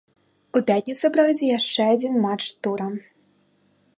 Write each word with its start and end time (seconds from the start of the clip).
У 0.59 0.61
пятніцу 0.69 1.11
пройдзе 1.17 1.45
яшчэ 1.57 1.81
адзін 1.97 2.13
матч 2.25 2.43
тура. 2.65 2.87